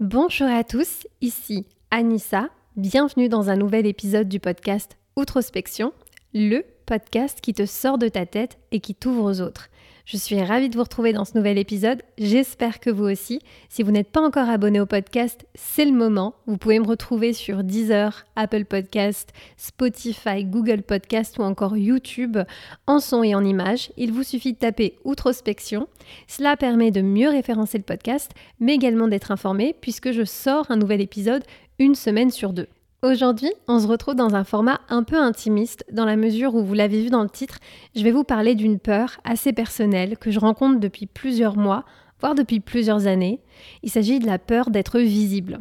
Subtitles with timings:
[0.00, 2.50] Bonjour à tous, ici Anissa.
[2.76, 5.92] Bienvenue dans un nouvel épisode du podcast Outrospection,
[6.32, 9.68] le podcast qui te sort de ta tête et qui t'ouvre aux autres.
[10.06, 12.00] Je suis ravie de vous retrouver dans ce nouvel épisode.
[12.16, 13.40] J'espère que vous aussi.
[13.68, 16.34] Si vous n'êtes pas encore abonné au podcast, c'est le moment.
[16.46, 22.38] Vous pouvez me retrouver sur Deezer, Apple Podcast, Spotify, Google Podcast ou encore YouTube
[22.86, 23.92] en son et en image.
[23.98, 25.88] Il vous suffit de taper Outrospection.
[26.26, 28.30] Cela permet de mieux référencer le podcast,
[28.60, 31.44] mais également d'être informé puisque je sors un nouvel épisode
[31.78, 32.68] une semaine sur deux.
[33.04, 36.74] Aujourd'hui, on se retrouve dans un format un peu intimiste, dans la mesure où vous
[36.74, 37.58] l'avez vu dans le titre,
[37.94, 41.84] je vais vous parler d'une peur assez personnelle que je rencontre depuis plusieurs mois,
[42.18, 43.40] voire depuis plusieurs années.
[43.84, 45.60] Il s'agit de la peur d'être visible.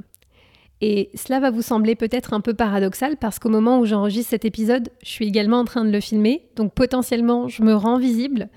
[0.81, 4.45] Et cela va vous sembler peut-être un peu paradoxal parce qu'au moment où j'enregistre cet
[4.45, 8.49] épisode, je suis également en train de le filmer, donc potentiellement je me rends visible.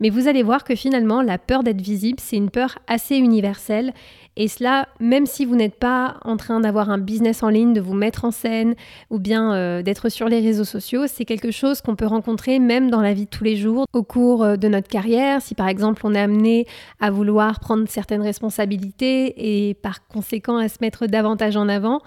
[0.00, 3.92] Mais vous allez voir que finalement, la peur d'être visible, c'est une peur assez universelle
[4.38, 7.80] et cela, même si vous n'êtes pas en train d'avoir un business en ligne, de
[7.80, 8.74] vous mettre en scène
[9.08, 12.90] ou bien euh, d'être sur les réseaux sociaux, c'est quelque chose qu'on peut rencontrer même
[12.90, 15.40] dans la vie de tous les jours, au cours euh, de notre carrière.
[15.40, 16.66] Si par exemple on est amené
[17.00, 22.00] à vouloir prendre certaines responsabilités et par conséquent à se mettre davantage en avant,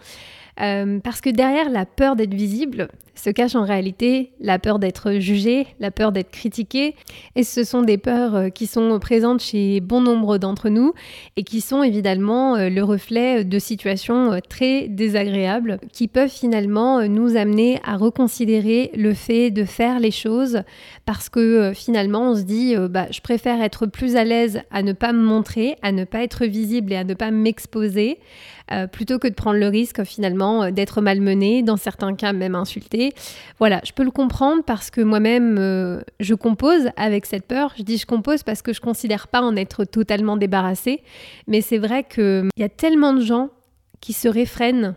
[0.61, 5.13] euh, parce que derrière la peur d'être visible se cache en réalité la peur d'être
[5.19, 6.95] jugé, la peur d'être critiqué.
[7.35, 10.93] Et ce sont des peurs euh, qui sont présentes chez bon nombre d'entre nous
[11.35, 17.35] et qui sont évidemment euh, le reflet de situations très désagréables qui peuvent finalement nous
[17.35, 20.63] amener à reconsidérer le fait de faire les choses
[21.05, 24.93] parce que finalement on se dit bah, je préfère être plus à l'aise à ne
[24.93, 28.19] pas me montrer, à ne pas être visible et à ne pas m'exposer
[28.71, 32.53] euh, plutôt que de prendre le risque finalement euh, d'être malmené, dans certains cas même
[32.53, 33.08] insulté.
[33.59, 37.73] Voilà, je peux le comprendre parce que moi-même euh, je compose avec cette peur.
[37.77, 41.03] Je dis je compose parce que je considère pas en être totalement débarrassé,
[41.47, 43.49] mais c'est vrai qu'il y a tellement de gens
[44.01, 44.95] qui se réfrènent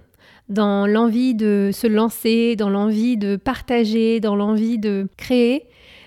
[0.48, 5.64] dans l'envie de se lancer, dans l'envie de partager, dans l'envie de créer,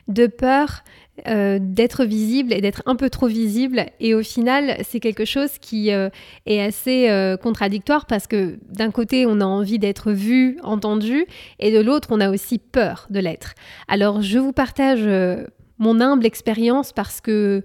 [0.08, 0.84] de peur
[1.28, 3.86] euh, d'être visible et d'être un peu trop visible.
[4.02, 6.10] Et au final, c'est quelque chose qui euh,
[6.46, 11.26] est assez euh, contradictoire parce que d'un côté, on a envie d'être vu, entendu,
[11.60, 13.54] et de l'autre, on a aussi peur de l'être.
[13.88, 15.08] Alors, je vous partage
[15.78, 17.64] mon humble expérience parce que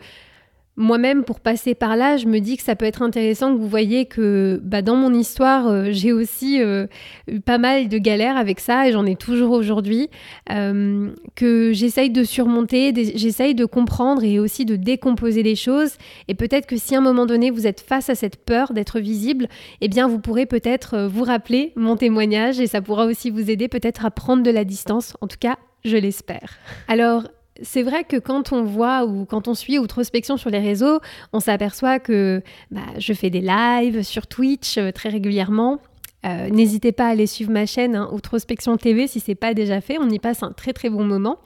[0.81, 3.69] moi-même, pour passer par là, je me dis que ça peut être intéressant que vous
[3.69, 6.87] voyez que bah, dans mon histoire, euh, j'ai aussi euh,
[7.29, 10.09] eu pas mal de galères avec ça, et j'en ai toujours aujourd'hui,
[10.51, 15.93] euh, que j'essaye de surmonter, j'essaye de comprendre et aussi de décomposer les choses.
[16.29, 19.01] Et peut-être que si à un moment donné, vous êtes face à cette peur d'être
[19.01, 19.49] visible,
[19.83, 23.69] eh bien, vous pourrez peut-être vous rappeler mon témoignage, et ça pourra aussi vous aider
[23.69, 25.15] peut-être à prendre de la distance.
[25.21, 26.59] En tout cas, je l'espère.
[26.89, 27.25] Alors,
[27.63, 31.01] c'est vrai que quand on voit ou quand on suit Outrospection sur les réseaux,
[31.33, 35.79] on s'aperçoit que bah, je fais des lives sur Twitch euh, très régulièrement.
[36.27, 39.81] Euh, n'hésitez pas à aller suivre ma chaîne hein, Outrospection TV si c'est pas déjà
[39.81, 41.39] fait, on y passe un très très bon moment.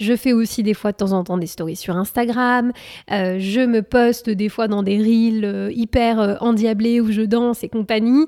[0.00, 2.72] Je fais aussi des fois de temps en temps des stories sur Instagram,
[3.12, 7.68] euh, je me poste des fois dans des reels hyper endiablés où je danse et
[7.68, 8.26] compagnie.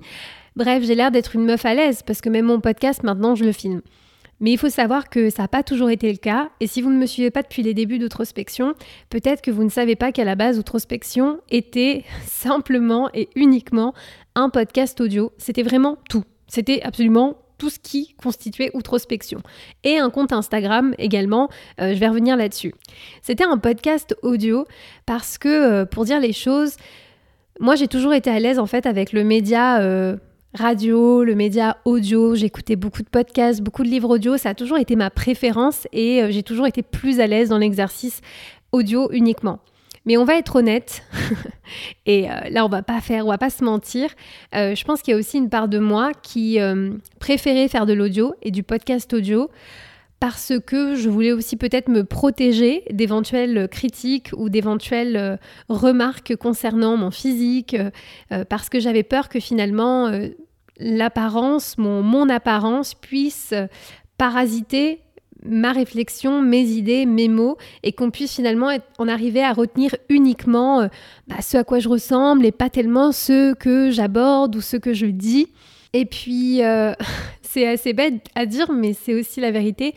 [0.55, 3.45] Bref, j'ai l'air d'être une meuf à l'aise parce que même mon podcast maintenant je
[3.45, 3.83] le filme.
[4.41, 6.91] Mais il faut savoir que ça n'a pas toujours été le cas, et si vous
[6.91, 8.75] ne me suivez pas depuis les débuts d'Outrospection,
[9.11, 13.95] peut-être que vous ne savez pas qu'à la base, Outrospection était simplement et uniquement
[14.35, 15.33] un podcast audio.
[15.39, 16.25] C'était vraiment tout.
[16.47, 19.41] C'était absolument tout ce qui constituait Outrospection.
[19.83, 21.49] Et un compte Instagram également,
[21.81, 22.73] euh, je vais revenir là-dessus.
[23.21, 24.65] C'était un podcast audio
[25.07, 26.77] parce que, euh, pour dire les choses,
[27.59, 29.81] moi j'ai toujours été à l'aise en fait avec le média...
[29.81, 30.17] Euh,
[30.59, 34.79] radio, le média audio, j'écoutais beaucoup de podcasts, beaucoup de livres audio, ça a toujours
[34.79, 38.21] été ma préférence et euh, j'ai toujours été plus à l'aise dans l'exercice
[38.73, 39.61] audio uniquement.
[40.05, 41.05] Mais on va être honnête,
[42.07, 44.11] et euh, là on va pas faire, on va pas se mentir.
[44.57, 46.59] Euh, je pense qu'il y a aussi une part de moi qui
[47.21, 49.51] préférait faire de l'audio et du podcast audio
[50.19, 55.39] parce que je voulais aussi peut-être me protéger d'éventuelles critiques ou d'éventuelles
[55.69, 57.77] remarques concernant mon physique,
[58.49, 60.11] parce que j'avais peur que finalement
[60.79, 63.55] l'apparence, mon, mon apparence puisse
[64.17, 65.01] parasiter
[65.45, 70.89] ma réflexion, mes idées, mes mots, et qu'on puisse finalement en arriver à retenir uniquement
[71.29, 74.93] bah, ce à quoi je ressemble et pas tellement ce que j'aborde ou ce que
[74.93, 75.49] je dis.
[75.93, 76.93] Et puis, euh,
[77.43, 79.95] c'est assez bête à dire, mais c'est aussi la vérité.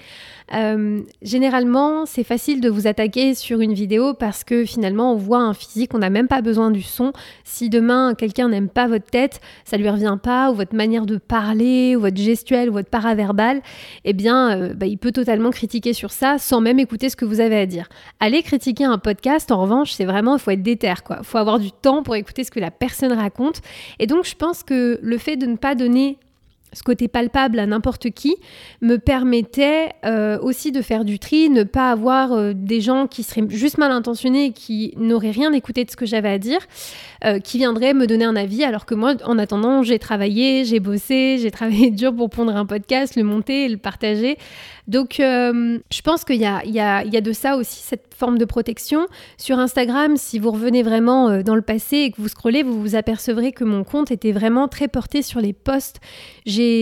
[0.53, 5.39] Euh, généralement, c'est facile de vous attaquer sur une vidéo parce que finalement, on voit
[5.39, 7.13] un physique, on n'a même pas besoin du son.
[7.43, 11.17] Si demain, quelqu'un n'aime pas votre tête, ça lui revient pas, ou votre manière de
[11.17, 13.61] parler, ou votre gestuelle, ou votre paraverbal,
[14.03, 17.25] eh bien, euh, bah, il peut totalement critiquer sur ça sans même écouter ce que
[17.25, 17.87] vous avez à dire.
[18.19, 21.17] Aller critiquer un podcast, en revanche, c'est vraiment, il faut être déter, quoi.
[21.19, 23.61] Il faut avoir du temps pour écouter ce que la personne raconte.
[23.99, 26.17] Et donc, je pense que le fait de ne pas donner
[26.73, 28.35] ce côté palpable à n'importe qui
[28.81, 33.23] me permettait euh, aussi de faire du tri, ne pas avoir euh, des gens qui
[33.23, 36.59] seraient juste mal intentionnés et qui n'auraient rien écouté de ce que j'avais à dire,
[37.25, 40.79] euh, qui viendraient me donner un avis, alors que moi, en attendant, j'ai travaillé, j'ai
[40.79, 44.37] bossé, j'ai travaillé dur pour pondre un podcast, le monter, le partager.
[44.87, 46.79] Donc, je pense qu'il y a, y, y
[47.17, 49.05] a de ça aussi, cette forme de protection.
[49.37, 52.95] Sur Instagram, si vous revenez vraiment dans le passé et que vous scrollez, vous vous
[52.95, 56.01] apercevrez que mon compte était vraiment très porté sur les posts.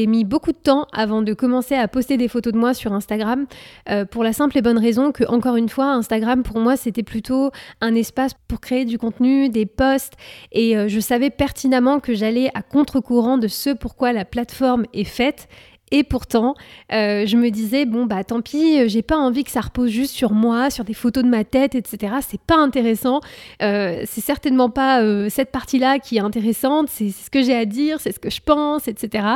[0.08, 3.46] Mis beaucoup de temps avant de commencer à poster des photos de moi sur Instagram
[3.90, 7.04] euh, pour la simple et bonne raison que, encore une fois, Instagram pour moi c'était
[7.04, 10.14] plutôt un espace pour créer du contenu, des posts.
[10.52, 15.04] Et euh, je savais pertinemment que j'allais à contre-courant de ce pourquoi la plateforme est
[15.04, 15.48] faite
[15.91, 16.56] et pourtant,
[16.91, 19.89] euh, je me disais, bon, bah tant pis, euh, j'ai pas envie que ça repose
[19.89, 22.13] juste sur moi, sur des photos de ma tête, etc.
[22.21, 23.21] C'est pas intéressant.
[23.63, 25.00] Euh, c'est certainement pas
[25.30, 26.89] cette partie-là qui est intéressante.
[26.89, 29.27] C'est ce que j'ai à dire, c'est ce que je pense, etc.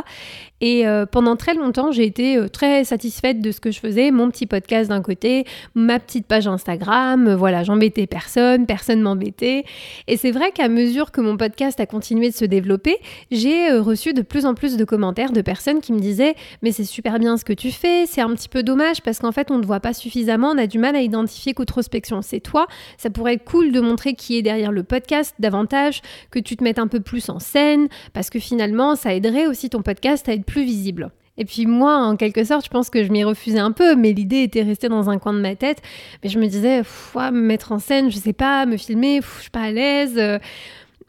[0.61, 4.11] Et pendant très longtemps, j'ai été très satisfaite de ce que je faisais.
[4.11, 5.45] Mon petit podcast d'un côté,
[5.75, 7.33] ma petite page Instagram.
[7.33, 9.65] voilà, j'embêtais personne, personne m'embêtait.
[10.07, 12.97] Et c'est vrai qu'à mesure que mon podcast a continué de se développer,
[13.31, 16.84] j'ai reçu de plus en plus de commentaires de personnes qui me disaient mais c'est
[16.84, 19.57] super bien ce que tu fais, c'est un petit peu dommage parce qu'en fait on
[19.57, 22.68] ne voit pas suffisamment, on a du mal à identifier qu'outrospection c'est toi,
[22.98, 26.01] ça pourrait être cool de montrer qui est derrière le podcast davantage,
[26.31, 29.69] que tu te mettes un peu plus en scène, parce que finalement ça aiderait aussi
[29.69, 31.12] ton podcast à être plus visible.
[31.38, 34.13] Et puis moi, en quelque sorte, je pense que je m'y refusais un peu, mais
[34.13, 35.81] l'idée était restée dans un coin de ma tête.
[36.24, 36.84] Mais je me disais,
[37.16, 40.39] me mettre en scène, je sais pas, me filmer, je suis pas à l'aise.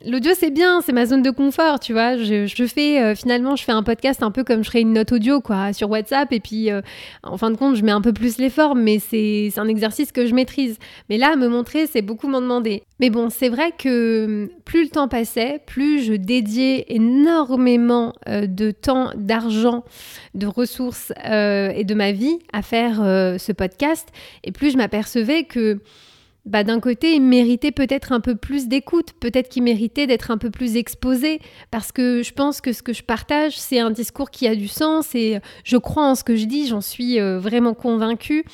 [0.05, 2.17] Euh, L'audio, c'est bien, c'est ma zone de confort, tu vois.
[2.17, 5.13] Je, fais, euh, finalement, je fais un podcast un peu comme je ferais une note
[5.13, 6.33] audio, quoi, sur WhatsApp.
[6.33, 6.81] Et puis, euh,
[7.23, 10.27] en fin de compte, je mets un peu plus l'effort, mais c'est un exercice que
[10.27, 10.79] je maîtrise.
[11.09, 12.83] Mais là, me montrer, c'est beaucoup m'en demander.
[13.01, 18.47] Mais bon, c'est vrai que hum, plus le temps passait, plus je dédiais énormément euh,
[18.47, 19.85] de temps, d'argent,
[20.35, 24.09] de ressources et de ma vie à faire ce podcast.
[24.43, 25.79] Et plus je m'apercevais que
[26.47, 30.37] bah, d'un côté, il méritait peut-être un peu plus d'écoute, peut-être qu'il méritait d'être un
[30.37, 34.31] peu plus exposé, parce que je pense que ce que je partage, c'est un discours
[34.31, 37.39] qui a du sens et je crois en ce que je dis, j'en suis euh,
[37.39, 38.45] vraiment convaincue.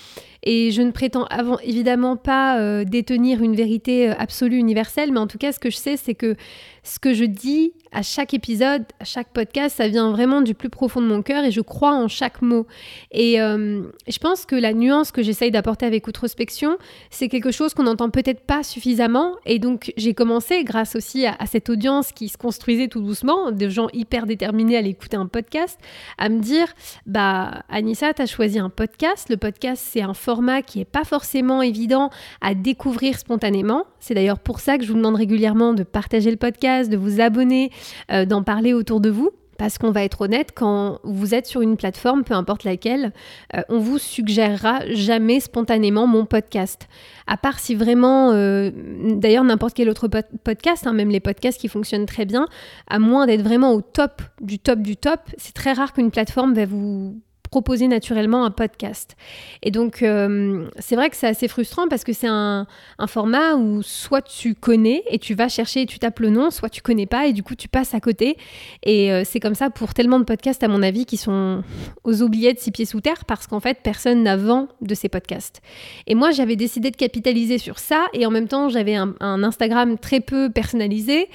[0.43, 1.27] Et je ne prétends
[1.63, 5.71] évidemment pas euh, détenir une vérité euh, absolue universelle, mais en tout cas, ce que
[5.71, 6.35] je sais, c'est que
[6.83, 10.69] ce que je dis à chaque épisode, à chaque podcast, ça vient vraiment du plus
[10.69, 12.67] profond de mon cœur et je crois en chaque mot.
[13.11, 16.79] Et euh, je pense que la nuance que j'essaye d'apporter avec Outrospection,
[17.11, 19.35] c'est quelque chose qu'on n'entend peut-être pas suffisamment.
[19.45, 23.69] Et donc j'ai commencé, grâce aussi à, cette audience qui se construisait tout doucement, de
[23.69, 25.79] gens hyper déterminés à l'écouter un podcast,
[26.17, 26.67] à me dire,
[27.07, 29.29] bah Anissa, tu as choisi un podcast.
[29.31, 32.11] Le podcast, c'est un format qui n'est pas forcément évident
[32.41, 33.85] à découvrir spontanément.
[33.99, 37.21] C'est d'ailleurs pour ça que je vous demande régulièrement de partager le podcast, de vous
[37.21, 37.71] abonner,
[38.11, 39.31] euh, d'en parler autour de vous.
[39.59, 43.13] Parce qu'on va être honnête, quand vous êtes sur une plateforme, peu importe laquelle,
[43.55, 46.89] euh, on vous suggérera jamais spontanément mon podcast.
[47.27, 48.71] À part si vraiment, euh,
[49.17, 52.47] d'ailleurs n'importe quel autre podcast, hein, même les podcasts qui fonctionnent très bien,
[52.87, 56.55] à moins d'être vraiment au top du top du top, c'est très rare qu'une plateforme
[56.55, 57.21] va vous
[57.51, 59.17] proposer naturellement un podcast.
[59.63, 62.67] Et donc, euh, c'est vrai que c'est assez frustrant parce que c'est un,
[63.07, 66.69] format où soit tu connais et tu vas chercher et tu tapes le nom, soit
[66.69, 68.37] tu connais pas et du coup tu passes à côté.
[68.85, 71.63] Et euh, c'est comme ça pour tellement de podcasts, à mon avis, qui sont
[72.05, 75.61] aux oubliettes six pieds sous terre parce qu'en fait, personne n'a vent de ces podcasts.
[76.07, 79.99] Et moi, j'avais décidé de capitaliser sur ça et en même temps, j'avais un Instagram
[79.99, 81.29] très peu personnalisé.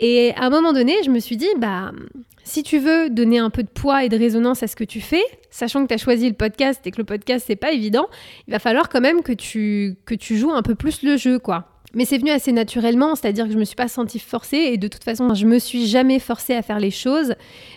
[0.00, 1.92] Et à un moment donné, je me suis dit, bah,
[2.42, 5.00] si tu veux donner un peu de poids et de résonance à ce que tu
[5.00, 8.06] fais, sachant que tu as choisi le podcast et que le podcast c'est pas évident,
[8.46, 11.38] il va falloir quand même que tu, que tu joues un peu plus le jeu,
[11.38, 11.68] quoi.
[11.94, 14.88] Mais c'est venu assez naturellement, c'est-à-dire que je me suis pas sentie forcée et de
[14.88, 17.34] toute façon, je me suis jamais forcée à faire les choses.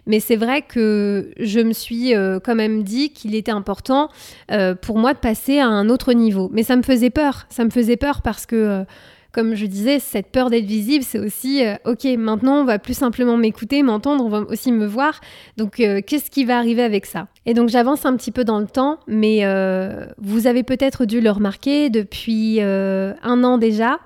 [0.08, 4.10] Mais c'est vrai que je me suis euh, quand même dit qu'il était important
[4.52, 6.50] euh, pour moi de passer à un autre niveau.
[6.52, 8.84] Mais ça me faisait peur, ça me faisait peur parce que euh,
[9.32, 12.96] comme je disais, cette peur d'être visible, c'est aussi, euh, ok, maintenant on va plus
[12.96, 15.20] simplement m'écouter, m'entendre, on va aussi me voir.
[15.58, 17.28] Donc, euh, qu'est-ce qui va arriver avec ça?
[17.46, 21.22] Et donc, j'avance un petit peu dans le temps, mais euh, vous avez peut-être dû
[21.22, 24.00] le remarquer depuis un an déjà.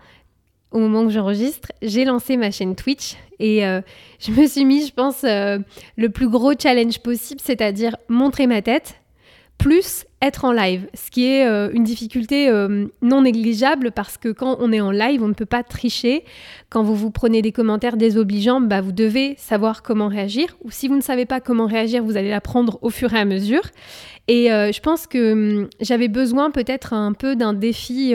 [0.71, 3.61] au moment où j'enregistre, j'ai lancé ma chaîne Twitch et
[4.19, 8.95] je me suis mis, je pense, le plus gros challenge possible, c'est-à-dire montrer ma tête,
[9.57, 14.29] plus être en live, ce qui est euh, une difficulté euh, non négligeable parce que
[14.29, 16.23] quand on est en live, on ne peut pas tricher.
[16.69, 20.57] Quand vous vous prenez des commentaires désobligeants, bah, vous devez savoir comment réagir.
[20.63, 23.25] Ou si vous ne savez pas comment réagir, vous allez l'apprendre au fur et à
[23.25, 23.63] mesure.
[24.27, 28.13] Et euh, je pense que hum, j'avais besoin peut-être un peu d'un défi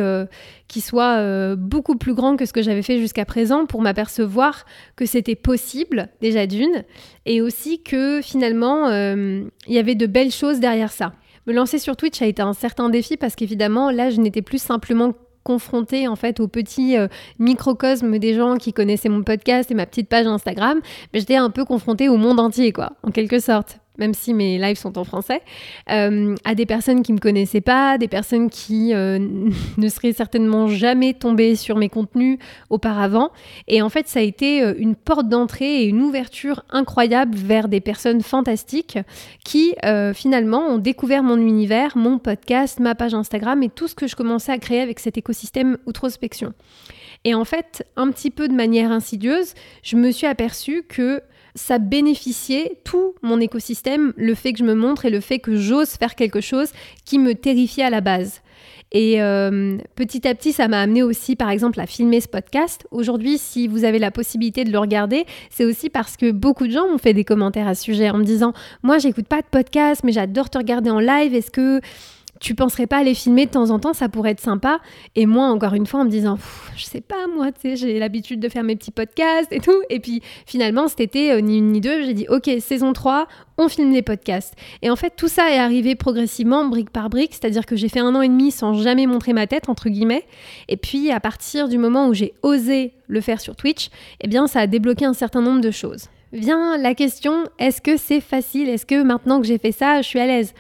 [0.69, 5.07] qui soit beaucoup plus grand que ce que j'avais fait jusqu'à présent pour m'apercevoir que
[5.07, 6.85] c'était possible, déjà d'une,
[7.25, 11.13] et aussi que finalement, il y avait de belles choses derrière ça.
[11.47, 14.61] Me lancer sur Twitch a été un certain défi parce qu'évidemment, là, je n'étais plus
[14.61, 17.07] simplement confrontée en fait au petit euh,
[17.39, 20.81] microcosme des gens qui connaissaient mon podcast et ma petite page Instagram,
[21.13, 24.59] mais j'étais un peu confrontée au monde entier quoi, en quelque sorte même si mes
[24.59, 25.43] lives sont en français,
[25.91, 29.19] euh, à des personnes qui ne me connaissaient pas, des personnes qui euh,
[29.77, 32.39] ne seraient certainement jamais tombées sur mes contenus
[32.71, 33.31] auparavant.
[33.69, 37.69] Et en fait, ça a été euh, une porte d'entrée et une ouverture incroyable vers
[37.69, 38.99] des personnes fantastiques
[39.45, 39.75] qui
[40.15, 44.17] finalement ont découvert mon univers, mon podcast, ma page Instagram et tout ce que je
[44.17, 46.53] commençais à créer avec cet écosystème outrospection.
[47.25, 51.23] Et en fait, un petit peu de manière insidieuse, je me suis aperçue que
[51.57, 55.57] ça bénéficiait tout mon écosystème, le fait que je me montre et le fait que
[55.57, 56.71] j'ose faire quelque chose
[57.05, 58.43] qui me terrifiait à la base.
[58.93, 62.87] Et euh, petit à petit, ça m'a amené aussi, par exemple, à filmer ce podcast.
[62.93, 66.73] Aujourd'hui, si vous avez la possibilité de le regarder, c'est aussi parce que beaucoup de
[66.73, 69.47] gens m'ont fait des commentaires à ce sujet en me disant Moi, j'écoute pas de
[69.51, 71.35] podcast, mais j'adore te regarder en live.
[71.35, 71.81] Est-ce que
[72.41, 74.81] tu penserais pas à les filmer de temps en temps, ça pourrait être sympa.
[75.15, 76.39] Et moi, encore une fois, en me disant,
[76.77, 79.81] je sais pas, moi, tu sais, j'ai l'habitude de faire mes petits podcasts et tout.
[79.91, 83.27] Et puis finalement, cet été, euh, ni une ni deux, j'ai dit, ok, saison 3,
[83.59, 84.55] on filme les podcasts.
[84.83, 88.01] Et en fait, tout ça est arrivé progressivement, brique par brique, c'est-à-dire que j'ai fait
[88.01, 90.25] un an et demi sans jamais montrer ma tête, entre guillemets.
[90.69, 93.89] Et puis, à partir du moment où j'ai osé le faire sur Twitch,
[94.21, 96.09] eh bien, ça a débloqué un certain nombre de choses.
[96.33, 98.69] Vient la question, est-ce que c'est facile?
[98.69, 100.55] Est-ce que maintenant que j'ai fait ça, je suis à l'aise?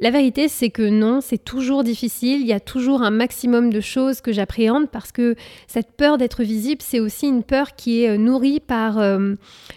[0.00, 2.40] La vérité, c'est que non, c'est toujours difficile.
[2.40, 5.36] Il y a toujours un maximum de choses que j'appréhende parce que
[5.68, 9.34] cette peur d'être visible, c'est aussi une peur qui est euh, nourrie par euh,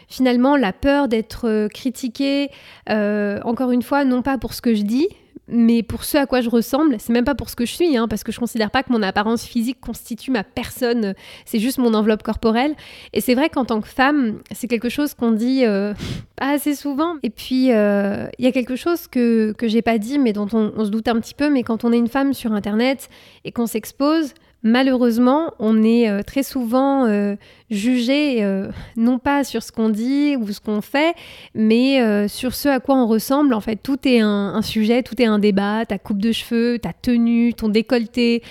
[0.07, 2.49] finalement la peur d'être euh, critiquée,
[2.87, 5.07] encore une fois, non pas pour ce que je dis,
[5.47, 7.95] mais pour ce à quoi je ressemble, c'est même pas pour ce que je suis,
[7.95, 11.13] hein, parce que je considère pas que mon apparence physique constitue ma personne,
[11.45, 12.75] c'est juste mon enveloppe corporelle.
[13.13, 15.93] Et c'est vrai qu'en tant que femme, c'est quelque chose qu'on dit euh,
[16.35, 17.15] pas assez souvent.
[17.23, 20.47] Et puis, euh, il y a quelque chose que, que j'ai pas dit, mais dont
[20.51, 23.09] on, on, se doute un petit peu, mais quand on est une femme sur Internet
[23.45, 24.33] et qu'on s'expose,
[24.63, 27.35] malheureusement, on est euh, très souvent euh,
[27.69, 31.15] jugé euh, non pas sur ce qu'on dit ou ce qu'on fait,
[31.53, 33.53] mais sur ce à quoi on ressemble.
[33.53, 35.85] En fait, tout est un, sujet, tout est un débat.
[35.85, 38.43] Ta coupe de cheveux, ta tenue, ton décolleté,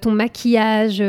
[0.00, 1.02] ton maquillage,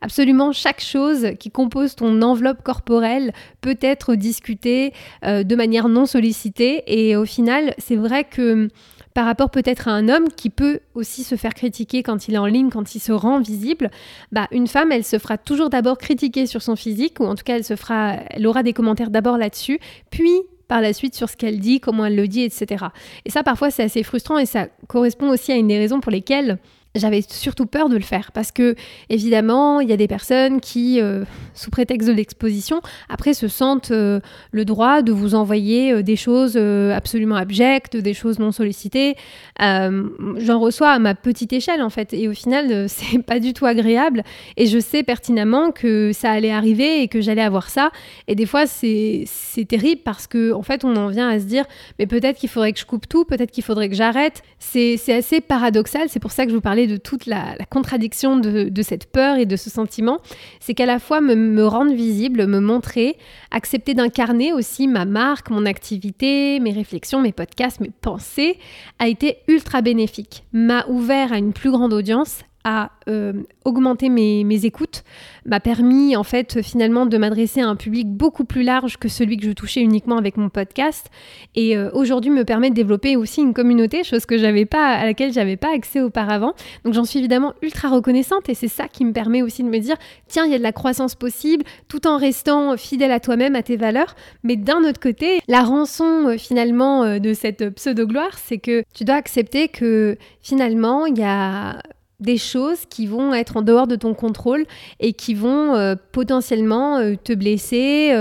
[0.00, 4.92] absolument chaque chose qui compose ton enveloppe corporelle peut être discutée
[5.22, 6.82] de manière non sollicitée.
[6.86, 8.68] Et au final, c'est vrai que
[9.14, 12.38] par rapport peut-être à un homme qui peut aussi se faire critiquer quand il est
[12.38, 13.90] en ligne, quand il se rend visible,
[14.32, 17.44] bah une femme, elle se fera toujours d'abord critiquer sur son physique, ou en tout
[17.44, 20.32] cas elle se fera, elle aura des commentaires d'abord là-dessus, puis
[20.68, 22.86] par la suite sur ce qu'elle dit, comment elle le dit, etc.
[23.24, 26.12] Et ça parfois c'est assez frustrant et ça correspond aussi à une des raisons pour
[26.12, 26.58] lesquelles
[26.96, 28.74] j'avais surtout peur de le faire parce que
[29.08, 33.92] évidemment il y a des personnes qui euh, sous prétexte de l'exposition après se sentent
[33.92, 34.18] euh,
[34.50, 39.14] le droit de vous envoyer euh, des choses absolument abjectes des choses non sollicitées.
[39.58, 43.66] J'en reçois à ma petite échelle en fait et au final c'est pas du tout
[43.66, 44.24] agréable.
[44.56, 47.90] Et je sais pertinemment que ça allait arriver et que j'allais avoir ça.
[48.26, 49.26] Et des fois c'est
[49.68, 51.66] terrible parce que en fait on en vient à se dire
[51.98, 54.42] mais peut-être qu'il faudrait que je coupe tout peut-être qu'il faudrait que j'arrête.
[54.58, 56.08] C'est assez paradoxal.
[56.08, 59.46] C'est pour ça que je vous parlais de toute la, contradiction de, cette peur et
[59.46, 60.18] de ce sentiment,
[60.60, 63.16] c'est qu'à la fois me, rendre visible, me montrer,
[63.50, 68.58] accepter d'incarner aussi ma marque, mon activité, mes réflexions, mes podcasts, mes pensées,
[68.98, 73.32] a été ultra bénéfique, m'a ouvert à une plus grande audience, à euh,
[73.64, 75.02] augmenter mes, écoutes,
[75.46, 79.38] m'a permis en fait finalement de m'adresser à un public beaucoup plus large que celui
[79.38, 81.10] que je touchais uniquement avec mon podcast
[81.54, 85.06] et euh, aujourd'hui me permet de développer aussi une communauté, chose que j'avais pas à
[85.06, 86.54] laquelle j'avais pas accès auparavant.
[86.84, 89.78] Donc j'en suis évidemment ultra reconnaissante et c'est ça qui me permet aussi de me
[89.78, 89.96] dire
[90.28, 93.62] tiens, il y a de la croissance possible tout en restant fidèle à toi-même, à
[93.62, 98.58] tes valeurs, mais d'un autre côté, la rançon euh, finalement de cette pseudo gloire, c'est
[98.58, 101.80] que tu dois accepter que finalement, il y a
[102.20, 104.66] des choses qui vont être en dehors de ton contrôle
[105.00, 108.12] et qui vont euh, potentiellement euh, te blesser,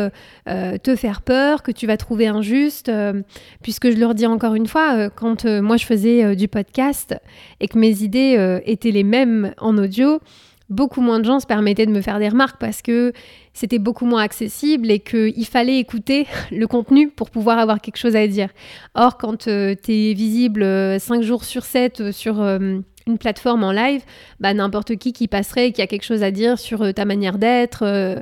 [0.48, 2.92] euh, te faire peur, que tu vas trouver injuste.
[3.62, 7.16] puisque je leur dis encore une fois, quand moi je faisais du podcast
[7.60, 10.20] et que mes idées étaient les mêmes en audio,
[10.70, 13.12] beaucoup moins de gens se permettaient de me faire des remarques parce que
[13.54, 18.16] c'était beaucoup moins accessible et qu'il fallait écouter le contenu pour pouvoir avoir quelque chose
[18.16, 18.50] à dire.
[18.96, 22.42] Or, quand tu es visible 5 euh, jours sur 7 euh, sur
[23.10, 24.02] une plateforme en live,
[24.40, 28.22] bah, n'importe qui qui passerait, qui a quelque chose à dire sur ta manière d'être,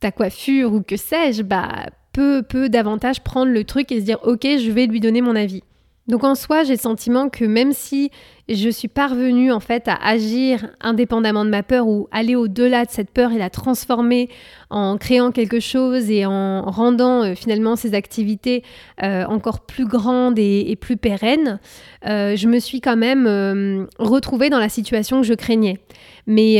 [0.00, 4.18] ta coiffure ou que sais-je, bah, peut, peut davantage prendre le truc et se dire
[4.22, 5.62] ok, je vais lui donner mon avis.
[6.08, 8.10] Donc en soi, j'ai le sentiment que même si
[8.48, 12.90] je suis parvenue en fait à agir indépendamment de ma peur ou aller au-delà de
[12.90, 14.28] cette peur et la transformer
[14.68, 18.64] en créant quelque chose et en rendant euh, finalement ces activités
[19.02, 21.60] euh, encore plus grandes et, plus pérennes,
[22.06, 25.78] euh, je me suis quand même retrouvée dans la situation que je craignais.
[26.26, 26.58] Mais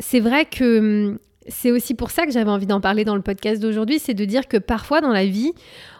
[0.00, 0.78] c'est vrai que
[1.10, 1.18] hum,
[1.48, 4.24] c'est aussi pour ça que j'avais envie d'en parler dans le podcast d'aujourd'hui, c'est de
[4.24, 5.52] dire que parfois dans la vie,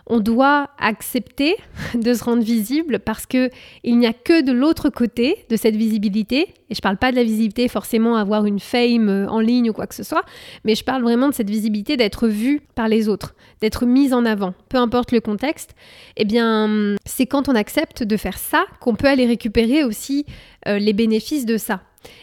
[0.07, 1.57] on doit accepter
[1.95, 3.51] de se rendre visible parce que
[3.85, 6.55] il n'y a que de l'autre côté de cette visibilité.
[6.71, 9.73] Et je parle pas de la visibilité forcément avoir une fame euh, en ligne ou
[9.73, 10.25] quoi que ce soit,
[10.65, 14.25] mais je parle vraiment de cette visibilité d'être vue par les autres, d'être mise en
[14.25, 15.75] avant, peu importe le contexte.
[16.17, 20.27] Eh bien, c'est quand on accepte de faire ça qu'on peut aller récupérer aussi
[20.69, 21.81] euh, les bénéfices de ça.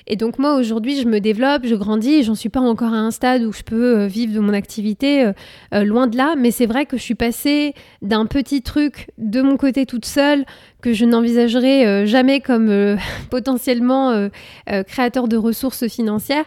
[0.08, 3.12] Et donc moi aujourd'hui je me développe, je grandis, j'en suis pas encore à un
[3.12, 5.34] stade où je peux euh, vivre de mon activité, euh,
[5.74, 9.42] euh, loin de là, mais c'est vrai que je suis passée d'un petit truc de
[9.42, 10.46] mon côté toute seule
[10.82, 12.98] que je n'envisagerais jamais comme
[13.30, 14.30] potentiellement
[14.88, 16.46] créateur de ressources financières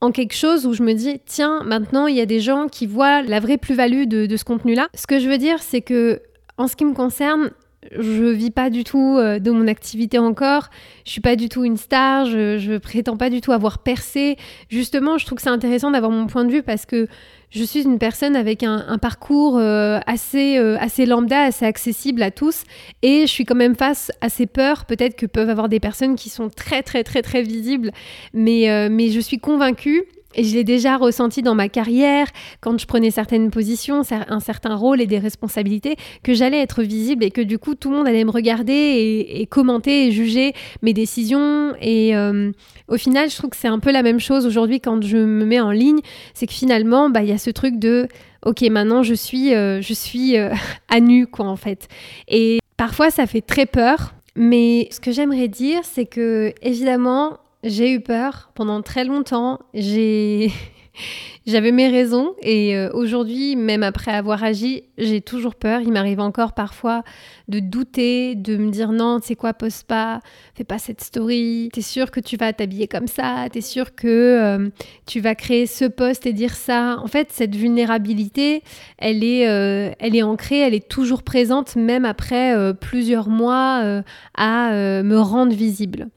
[0.00, 2.86] en quelque chose où je me dis, tiens, maintenant, il y a des gens qui
[2.86, 4.88] voient la vraie plus-value de, de, ce contenu-là.
[4.94, 6.20] Ce que je veux dire, c'est que,
[6.58, 7.50] en ce qui me concerne,
[7.92, 10.70] je vis pas du tout euh, de mon activité encore.
[11.04, 12.26] Je suis pas du tout une star.
[12.26, 14.36] Je, je prétends pas du tout avoir percé.
[14.68, 17.08] Justement, je trouve que c'est intéressant d'avoir mon point de vue parce que
[17.50, 22.30] je suis une personne avec un, parcours euh, assez, euh, assez lambda, assez accessible à
[22.30, 22.64] tous.
[23.02, 26.16] Et je suis quand même face à ces peurs, peut-être que peuvent avoir des personnes
[26.16, 27.92] qui sont très, très, très, très visibles.
[28.34, 30.04] Mais, mais je suis convaincue
[30.34, 32.26] et je l'ai déjà ressenti dans ma carrière,
[32.60, 37.24] quand je prenais certaines positions, un certain rôle et des responsabilités, que j'allais être visible
[37.24, 40.52] et que du coup tout le monde allait me regarder et, commenter et juger
[40.82, 41.74] mes décisions.
[41.80, 42.52] Et euh,
[42.88, 45.44] au final, je trouve que c'est un peu la même chose aujourd'hui quand je me
[45.44, 46.00] mets en ligne.
[46.34, 48.08] C'est que finalement, bah, il y a ce truc de
[48.44, 50.50] ok, maintenant je suis, euh, je suis euh,
[50.88, 51.88] à nu, quoi, en fait.
[52.28, 54.12] Et parfois, ça fait très peur.
[54.38, 59.60] Mais ce que j'aimerais dire, c'est que évidemment, j'ai eu peur pendant très longtemps.
[59.74, 60.52] J'ai
[61.46, 65.80] J'avais mes raisons et euh, aujourd'hui, même après avoir agi, j'ai toujours peur.
[65.80, 67.04] Il m'arrive encore parfois
[67.48, 70.20] de douter, de me dire non, tu sais quoi, pose pas,
[70.54, 71.68] fais pas cette story.
[71.72, 73.46] T'es sûr que tu vas t'habiller comme ça?
[73.52, 74.68] T'es sûr que euh,
[75.06, 76.98] tu vas créer ce post et dire ça?
[77.02, 78.62] En fait, cette vulnérabilité,
[78.98, 84.02] elle est, euh, elle est ancrée, elle est toujours présente, même après plusieurs mois
[84.34, 86.08] à me rendre visible.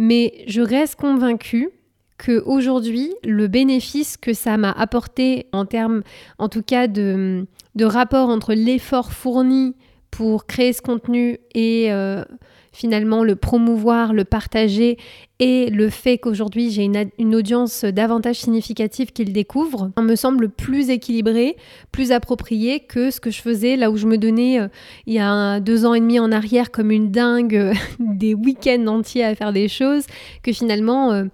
[0.00, 1.68] Mais je reste convaincue
[2.16, 6.02] que aujourd'hui, le bénéfice que ça m'a apporté en termes,
[6.38, 7.46] en tout cas, de,
[7.78, 9.76] rapport entre l'effort fourni
[10.10, 12.24] pour créer ce contenu et euh,
[12.72, 14.96] finalement le promouvoir, le partager
[15.38, 20.90] et le fait qu'aujourd'hui j'ai une, audience davantage significative qui le découvre, me semble plus
[20.90, 21.56] équilibré,
[21.92, 24.68] plus approprié que ce que je faisais là où je me donnais euh,
[25.06, 29.24] il y a deux ans et demi en arrière comme une dingue des week-ends entiers
[29.24, 30.04] à faire des choses
[30.42, 31.12] que finalement...
[31.12, 31.24] Euh,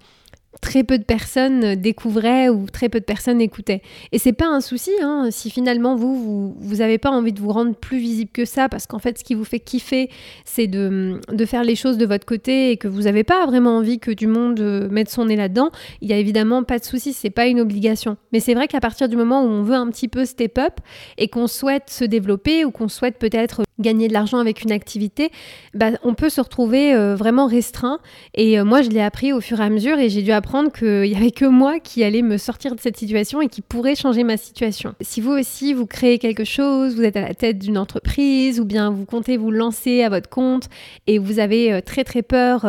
[0.61, 3.81] très peu de personnes découvraient ou très peu de personnes écoutaient.
[4.11, 7.51] Et c'est pas un souci hein, si finalement vous, vous n'avez pas envie de vous
[7.51, 10.09] rendre plus visible que ça, parce qu'en fait, ce qui vous fait kiffer,
[10.45, 13.77] c'est de, de, faire les choses de votre côté et que vous n'avez pas vraiment
[13.77, 15.69] envie que du monde euh, mette son nez là-dedans,
[16.01, 18.17] il y a évidemment pas de souci, c'est pas une obligation.
[18.33, 20.73] Mais c'est vrai qu'à partir du moment où on veut un petit peu step up
[21.17, 25.31] et qu'on souhaite se développer ou qu'on souhaite peut-être gagner de l'argent avec une activité,
[25.73, 27.99] bah, on peut se retrouver euh, vraiment restreint.
[28.33, 30.71] Et euh, moi, je l'ai appris au fur et à mesure et j'ai dû apprendre
[30.71, 33.95] qu'il n'y avait que moi qui allait me sortir de cette situation et qui pourrait
[33.95, 34.93] changer ma situation.
[35.01, 38.65] Si vous aussi, vous créez quelque chose, vous êtes à la tête d'une entreprise ou
[38.65, 40.69] bien vous comptez vous lancer à votre compte
[41.05, 42.65] et vous avez euh, très très peur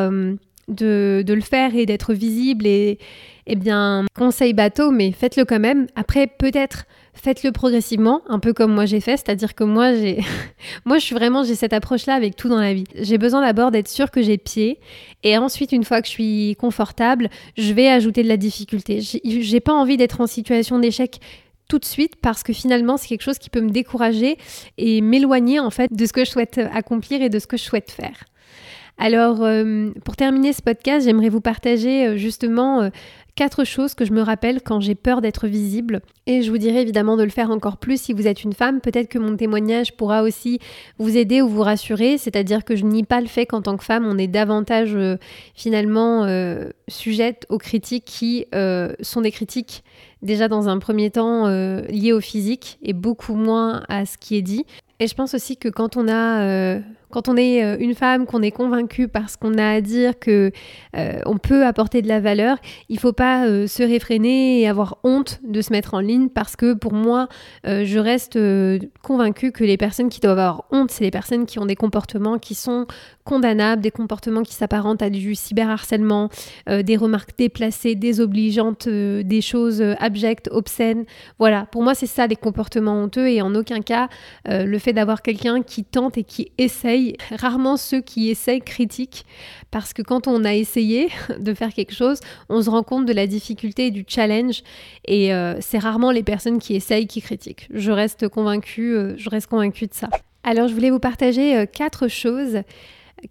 [0.68, 2.98] de, le faire et d'être visible et
[3.46, 5.86] eh bien, conseil bateau, mais faites-le quand même.
[5.96, 10.20] Après, peut-être faites-le progressivement, un peu comme moi j'ai fait, c'est-à-dire que moi j'ai
[10.84, 12.84] moi je suis vraiment j'ai cette approche là avec tout dans la vie.
[12.94, 14.78] J'ai besoin d'abord d'être sûr que j'ai pied
[15.22, 19.00] et ensuite une fois que je suis confortable, je vais ajouter de la difficulté.
[19.00, 21.18] J'ai pas envie d'être en situation d'échec
[21.68, 24.38] tout de suite parce que finalement c'est quelque chose qui peut me décourager
[24.78, 27.62] et m'éloigner en fait de ce que je souhaite accomplir et de ce que je
[27.62, 28.24] souhaite faire.
[29.00, 32.90] Alors, euh, pour terminer ce podcast, j'aimerais vous partager euh, justement euh,
[33.36, 36.00] quatre choses que je me rappelle quand j'ai peur d'être visible.
[36.26, 38.80] Et je vous dirais évidemment de le faire encore plus si vous êtes une femme.
[38.80, 40.58] Peut-être que mon témoignage pourra aussi
[40.98, 42.18] vous aider ou vous rassurer.
[42.18, 44.96] C'est-à-dire que je nie pas le fait qu'en tant que femme, on est davantage
[45.54, 46.26] finalement
[46.88, 48.46] sujette aux critiques qui
[49.00, 49.84] sont des critiques
[50.20, 51.46] déjà dans un premier temps
[51.88, 54.64] liées au physique et beaucoup moins à ce qui est dit.
[55.00, 56.80] Et je pense aussi que quand on a
[57.10, 60.50] quand on est euh, une femme, qu'on est convaincu parce qu'on a à dire que
[60.96, 62.58] euh, on peut apporter de la valeur,
[62.88, 66.56] il faut pas euh, se réfréner et avoir honte de se mettre en ligne parce
[66.56, 67.28] que pour moi,
[67.64, 68.38] je reste
[69.02, 72.38] convaincue que les personnes qui doivent avoir honte, c'est les personnes qui ont des comportements
[72.38, 72.86] qui sont
[73.24, 76.30] condamnables, des comportements qui s'apparentent à du cyberharcèlement,
[76.66, 81.04] des remarques déplacées, désobligeantes, des choses abjectes, obscènes.
[81.38, 84.08] Voilà, pour moi, c'est ça les comportements honteux et en aucun cas
[84.46, 89.24] le fait d'avoir quelqu'un qui tente et qui essaye rarement ceux qui essayent critiquent,
[89.70, 93.12] parce que quand on a essayé de faire quelque chose, on se rend compte de
[93.12, 94.62] la difficulté et du challenge,
[95.06, 97.68] et euh, c'est rarement les personnes qui essayent qui critiquent.
[97.72, 100.08] Je reste convaincue, euh, je reste convaincue de ça.
[100.44, 102.62] Alors je voulais vous partager euh, quatre choses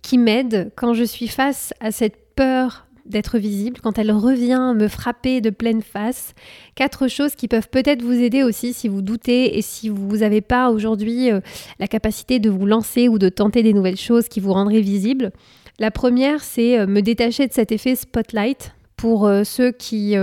[0.01, 4.87] qui m'aident quand je suis face à cette peur d'être visible, quand elle revient me
[4.87, 6.33] frapper de pleine face.
[6.75, 10.41] Quatre choses qui peuvent peut-être vous aider aussi si vous doutez et si vous n'avez
[10.41, 11.39] pas aujourd'hui euh,
[11.79, 15.31] la capacité de vous lancer ou de tenter des nouvelles choses qui vous rendraient visible.
[15.79, 18.73] La première, c'est euh, me détacher de cet effet spotlight.
[18.95, 20.15] Pour euh, ceux qui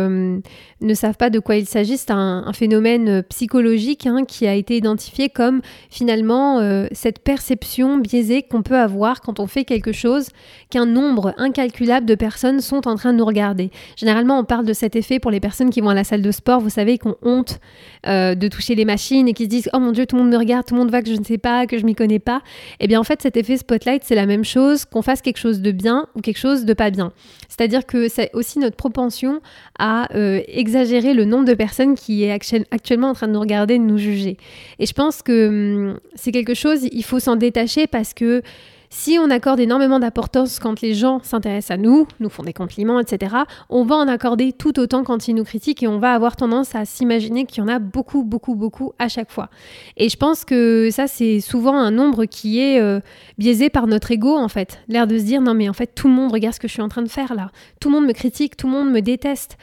[0.87, 4.55] ne savent pas de quoi il s'agit, c'est un, phénomène euh, psychologique hein, qui a
[4.55, 9.92] été identifié comme finalement euh, cette perception biaisée qu'on peut avoir quand on fait quelque
[9.92, 10.29] chose,
[10.70, 13.70] qu'un nombre incalculable de personnes sont en train de nous regarder.
[13.97, 16.31] Généralement, on parle de cet effet pour les personnes qui vont à la salle de
[16.31, 17.61] sport, vous savez, qui ont honte
[18.07, 20.33] euh, de toucher les machines et qui se disent Oh mon Dieu, tout le monde
[20.33, 22.18] me regarde, tout le monde voit que je ne sais pas, que je m'y connais
[22.18, 22.42] pas.
[22.81, 25.61] Eh bien, en fait, cet effet spotlight, c'est la même chose qu'on fasse quelque chose
[25.61, 27.12] de bien ou quelque chose de pas bien.
[27.49, 29.40] C'est-à-dire que c'est aussi notre propension
[29.79, 30.09] à
[30.74, 32.32] exagérer le nombre de personnes qui est
[32.70, 34.37] actuellement en train de nous regarder, de nous juger.
[34.78, 35.48] Et je pense que
[35.92, 38.42] hum, c'est quelque chose, il faut s'en détacher parce que
[38.90, 43.00] si on accorde énormément d'importance quand les gens s'intéressent à nous, nous font des compliments,
[43.00, 43.34] etc.,
[43.68, 46.76] on va en accorder tout autant quand ils nous critiquent et on va avoir tendance
[46.76, 49.50] à s'imaginer qu'il y en a beaucoup, beaucoup, beaucoup à chaque fois.
[49.96, 53.00] Et je pense que ça, c'est souvent un nombre qui est euh,
[53.37, 54.78] biaisé par notre ego, en fait.
[54.87, 56.74] L'air de se dire, non mais en fait, tout le monde regarde ce que je
[56.74, 57.50] suis en train de faire là.
[57.80, 59.58] Tout le monde me critique, tout le monde me déteste.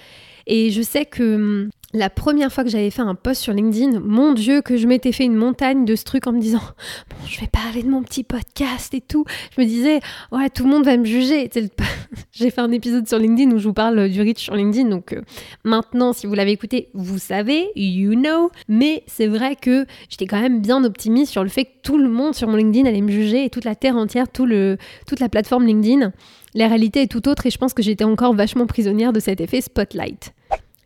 [0.53, 4.01] Et je sais que hum, la première fois que j'avais fait un post sur LinkedIn,
[4.01, 6.59] mon Dieu, que je m'étais fait une montagne de ce truc en me disant
[7.09, 9.23] Bon, je vais parler de mon petit podcast et tout.
[9.55, 10.01] Je me disais
[10.33, 11.49] Ouais, tout le monde va me juger.
[12.33, 14.89] J'ai fait un épisode sur LinkedIn où je vous parle du reach sur LinkedIn.
[14.89, 15.21] Donc euh,
[15.63, 18.51] maintenant, si vous l'avez écouté, vous savez, you know.
[18.67, 22.09] Mais c'est vrai que j'étais quand même bien optimiste sur le fait que tout le
[22.09, 25.21] monde sur mon LinkedIn allait me juger et toute la terre entière, tout le, toute
[25.21, 26.11] la plateforme LinkedIn.
[26.55, 29.39] La réalité est tout autre et je pense que j'étais encore vachement prisonnière de cet
[29.39, 30.33] effet spotlight.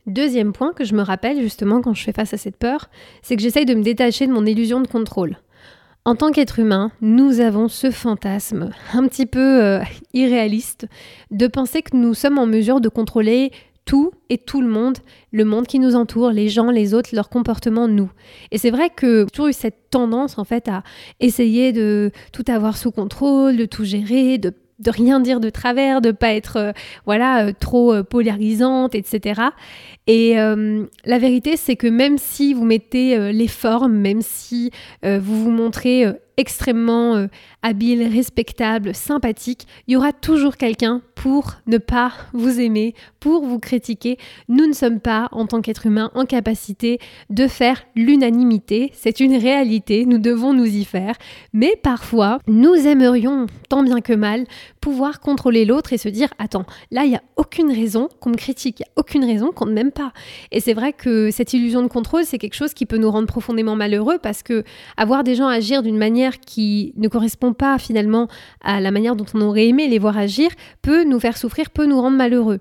[0.08, 2.89] Deuxième point que je me rappelle justement quand je fais face à cette peur,
[3.24, 5.38] c'est que j'essaye de me détacher de mon illusion de contrôle.
[6.08, 9.80] En tant qu'être humain, nous avons ce fantasme un petit peu euh,
[10.13, 10.88] irréaliste
[11.32, 13.52] de penser que nous sommes en mesure de contrôler
[13.86, 14.98] tout et tout le monde,
[15.32, 18.12] le monde qui nous entoure, les gens, les autres, leur comportement, nous.
[18.52, 20.84] Et c'est vrai que j'ai toujours eu cette tendance en fait à
[21.20, 26.01] essayer de tout avoir sous contrôle, de tout gérer, de de rien dire de travers,
[26.01, 26.71] de pas être euh,
[27.05, 29.41] voilà euh, trop euh, polarisante, etc.
[30.07, 34.69] Et la vérité, c'est que même si vous mettez les formes, même si
[35.03, 36.05] vous vous montrez
[36.38, 37.27] extrêmement
[37.63, 43.57] habile, respectable, sympathique, il y aura toujours quelqu'un pour ne pas vous aimer, pour vous
[43.57, 44.19] critiquer.
[44.47, 46.99] Nous ne sommes pas, en tant qu'être humain, en capacité
[47.31, 48.91] de faire l'unanimité.
[48.93, 51.15] C'est une réalité, nous devons nous y faire.
[51.51, 54.45] Mais parfois, nous aimerions, tant bien que mal,
[54.81, 58.35] pouvoir contrôler l'autre et se dire, attends, là, il n'y a aucune raison qu'on me
[58.35, 60.13] critique, il n'y a aucune raison qu'on ne m'aime pas.
[60.51, 63.25] Et c'est vrai que cette illusion de contrôle, c'est quelque chose qui peut nous rendre
[63.25, 64.63] profondément malheureux parce que
[64.95, 68.27] avoir des gens agir d'une manière qui ne correspond pas finalement
[68.61, 70.51] à la manière dont on aurait aimé les voir agir
[70.83, 72.60] peut nous faire souffrir, peut nous rendre malheureux.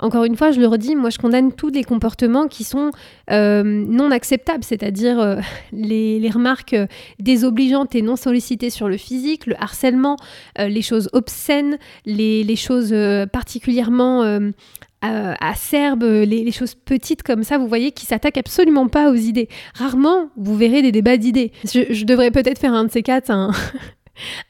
[0.00, 2.92] Encore une fois, je le redis, moi je condamne tous les comportements qui sont
[3.32, 5.40] euh, non acceptables, c'est-à-dire euh,
[5.72, 6.86] les, remarques euh,
[7.18, 10.16] désobligeantes et non sollicitées sur le physique, le harcèlement,
[10.56, 12.94] les choses obscènes, les, choses
[13.32, 14.40] particulièrement
[15.02, 19.48] acerbes, les, choses petites comme ça, vous voyez, qui s'attaquent absolument pas aux idées.
[19.74, 21.52] Rarement, vous verrez des débats d'idées.
[21.64, 23.32] Je, devrais peut-être faire un de ces quatre,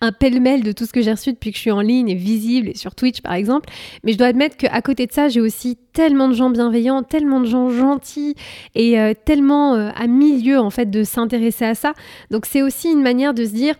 [0.01, 2.15] un pêle-mêle de tout ce que j'ai reçu depuis que je suis en ligne et
[2.15, 3.69] visible et sur Twitch par exemple.
[4.05, 7.41] Mais je dois admettre qu'à côté de ça, j'ai aussi tellement de gens bienveillants, tellement
[7.41, 8.35] de gens gentils
[8.75, 11.93] et euh, tellement euh, à milieu en fait de s'intéresser à ça.
[12.31, 13.75] Donc c'est aussi une manière de se dire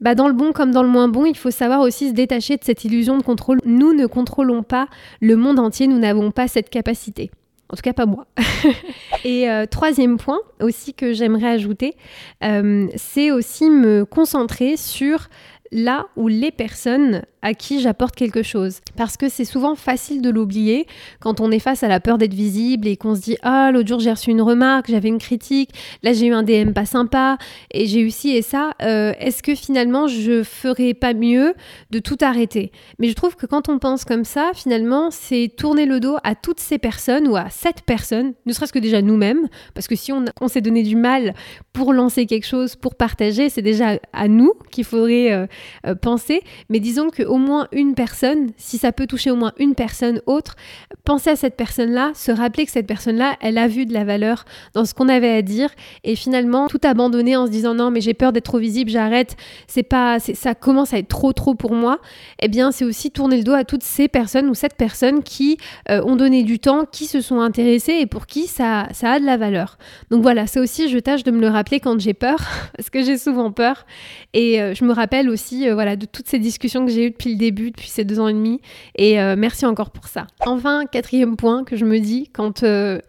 [0.00, 2.56] bah dans le bon comme dans le moins bon, il faut savoir aussi se détacher
[2.56, 3.58] de cette illusion de contrôle.
[3.64, 4.88] Nous ne contrôlons pas
[5.20, 7.30] le monde entier, nous n'avons pas cette capacité.
[7.70, 8.26] En tout cas, pas moi.
[9.24, 11.96] et euh, troisième point aussi que j'aimerais ajouter,
[12.42, 15.28] euh, c'est aussi me concentrer sur
[15.72, 18.80] là où les personnes à qui j'apporte quelque chose.
[18.96, 20.86] Parce que c'est souvent facile de l'oublier
[21.20, 23.88] quand on est face à la peur d'être visible et qu'on se dit Ah, l'autre
[23.88, 25.70] jour j'ai reçu une remarque, j'avais une critique,
[26.02, 27.38] là j'ai eu un DM pas sympa
[27.72, 28.72] et j'ai eu ci et ça.
[28.82, 31.54] Euh, est-ce que finalement je ferais pas mieux
[31.90, 32.72] de tout arrêter?
[32.98, 36.34] Mais je trouve que quand on pense comme ça, finalement, c'est tourner le dos à
[36.34, 40.12] toutes ces personnes ou à cette personne, ne serait-ce que déjà nous-mêmes, parce que si
[40.12, 41.34] on, s'est donné du mal
[41.72, 45.46] pour lancer quelque chose, pour partager, c'est déjà à nous qu'il faudrait euh,
[45.86, 46.42] euh, penser.
[46.68, 50.20] Mais disons que au moins une personne, si ça peut toucher au moins une personne
[50.26, 50.56] autre,
[51.04, 54.44] penser à cette personne-là, se rappeler que cette personne-là, elle a vu de la valeur
[54.74, 55.70] dans ce qu'on avait à dire
[56.04, 59.36] et finalement tout abandonner en se disant non mais j'ai peur d'être trop visible, j'arrête,
[59.66, 61.98] c'est pas, ça commence à être trop trop pour moi.
[62.40, 65.58] Eh bien c'est aussi tourner le dos à toutes ces personnes ou cette personne qui
[65.90, 69.24] euh, ont donné du temps, qui se sont intéressées et pour qui ça, a de
[69.24, 69.78] la valeur.
[70.10, 72.38] Donc voilà, ça aussi je tâche de me le rappeler quand j'ai peur
[72.76, 73.86] parce que j'ai souvent peur
[74.32, 77.10] et euh, je me rappelle aussi euh, voilà de toutes ces discussions que j'ai eues
[77.10, 78.60] depuis le début, depuis ces deux ans et demi.
[78.96, 80.26] Et euh, merci encore pour ça.
[80.46, 83.00] Enfin, quatrième point que je me dis quand euh,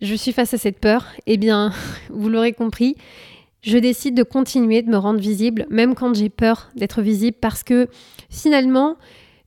[0.00, 1.72] je suis face à cette peur, eh bien,
[2.10, 2.96] vous l'aurez compris,
[3.62, 7.62] je décide de continuer de me rendre visible, même quand j'ai peur d'être visible, parce
[7.62, 7.88] que
[8.28, 8.96] finalement,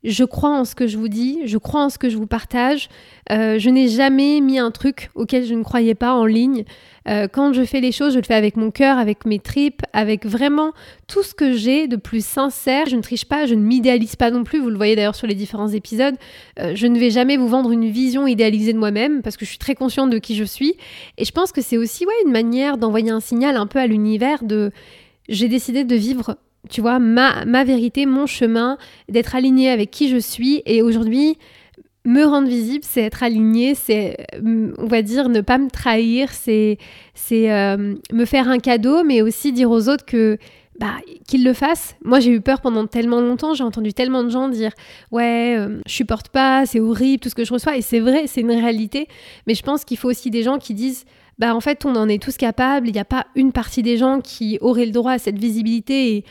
[0.03, 2.27] je crois en ce que je vous dis, je crois en ce que je vous
[2.27, 2.87] partage.
[3.29, 6.63] Je n'ai jamais mis un truc auquel je ne croyais pas en ligne.
[7.07, 9.81] Euh, quand je fais les choses, je le fais avec mon cœur, avec mes tripes,
[9.93, 10.73] avec vraiment
[11.07, 12.87] tout ce que j'ai de plus sincère.
[12.87, 14.59] Je ne triche pas, je ne m'idéalise pas non plus.
[14.59, 16.15] Vous le voyez d'ailleurs sur les différents épisodes.
[16.59, 19.49] Euh, je ne vais jamais vous vendre une vision idéalisée de moi-même parce que je
[19.49, 20.75] suis très consciente de qui je suis.
[21.17, 23.87] Et je pense que c'est aussi ouais, une manière d'envoyer un signal un peu à
[23.87, 24.71] l'univers de
[25.29, 26.37] j'ai décidé de vivre
[26.69, 28.77] tu vois, ma, ma vérité, mon chemin,
[29.09, 30.61] d'être aligné avec qui je suis.
[30.65, 31.37] Et aujourd'hui,
[32.07, 36.31] me rendre visible, c'est être aligné, c'est, euh, on va dire, ne pas me trahir,
[36.31, 36.77] c'est,
[37.13, 40.37] c'est euh, me faire un cadeau, mais aussi dire aux autres que
[40.79, 40.93] bah,
[41.27, 41.97] qu'ils le fassent.
[42.05, 44.71] Moi, j'ai eu peur pendant tellement longtemps, j'ai entendu tellement de gens dire
[45.11, 47.75] Ouais, euh, je supporte pas, c'est horrible, tout ce que je reçois.
[47.75, 49.07] Et c'est vrai, c'est une réalité.
[49.45, 51.03] Mais je pense qu'il faut aussi des gens qui disent
[51.39, 52.87] Bah, en fait, on en est tous capables.
[52.87, 56.23] Il n'y a pas une partie des gens qui auraient le droit à cette visibilité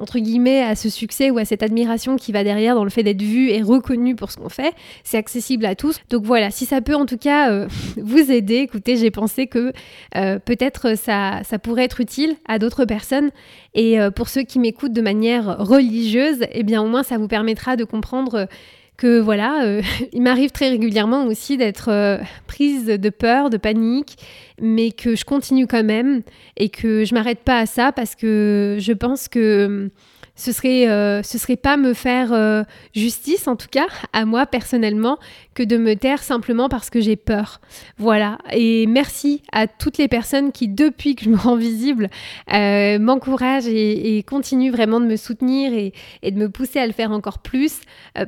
[0.00, 3.02] entre guillemets, à ce succès ou à cette admiration qui va derrière dans le fait
[3.02, 4.74] d'être vu et reconnu pour ce qu'on fait.
[5.04, 6.00] C'est accessible à tous.
[6.10, 9.72] Donc voilà, si ça peut en tout cas euh, vous aider, écoutez, j'ai pensé que
[10.16, 13.30] euh, peut-être ça, pourrait être utile à d'autres personnes.
[13.74, 17.28] Et euh, pour ceux qui m'écoutent de manière religieuse, eh bien au moins ça vous
[17.28, 18.48] permettra de comprendre
[18.96, 19.82] que voilà, euh,
[20.12, 24.16] il m'arrive très régulièrement aussi d'être euh, prise de peur, de panique,
[24.60, 26.22] mais que je continue quand même
[26.56, 29.90] et que je m'arrête pas à ça parce que je pense que
[30.36, 32.62] ce serait, euh, ce serait pas me faire euh,
[32.94, 35.18] justice, en tout cas, à moi personnellement,
[35.56, 37.60] que de me taire simplement parce que j'ai peur.
[37.98, 38.38] Voilà.
[38.52, 42.08] Et merci à toutes les personnes qui, depuis que je me rends visible,
[42.52, 45.92] euh, m'encouragent et, continuent vraiment de me soutenir et,
[46.30, 47.80] de me pousser à le faire encore plus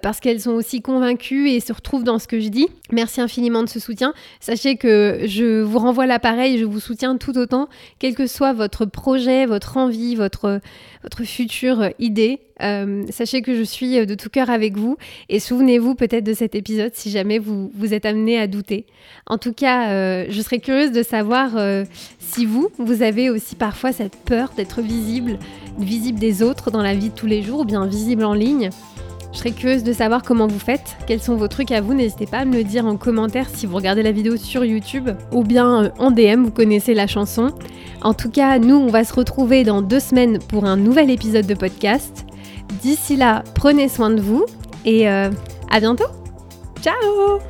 [0.03, 2.69] parce qu'elles sont aussi convaincues et se retrouvent dans ce que je dis.
[2.93, 4.15] Merci infiniment de ce soutien.
[4.41, 8.87] Sachez que je vous renvoie l'appareil, je vous soutiens tout autant, quel que soit votre
[8.87, 10.61] projet, votre envie, votre,
[11.03, 12.41] votre futur idée.
[12.63, 14.97] Euh, sachez que je suis de tout cœur avec vous
[15.29, 18.87] et souvenez-vous peut-être de cet épisode si jamais vous vous êtes amené à douter.
[19.27, 21.85] En tout cas, euh, je serais curieuse de savoir euh,
[22.19, 25.39] si vous, vous avez aussi parfois cette peur d'être visible,
[25.79, 28.71] visible des autres dans la vie de tous les jours ou bien visible en ligne.
[29.33, 31.93] Je serais curieuse de savoir comment vous faites, quels sont vos trucs à vous.
[31.93, 35.11] N'hésitez pas à me le dire en commentaire si vous regardez la vidéo sur YouTube
[35.33, 37.53] ou bien en DM, vous connaissez la chanson.
[38.01, 41.47] En tout cas, nous, on va se retrouver dans deux semaines pour un nouvel épisode
[41.47, 42.28] de podcast.
[42.83, 44.47] D'ici là, prenez soin de vous
[44.85, 45.31] et euh,
[45.71, 46.07] à bientôt.
[46.83, 47.41] Ciao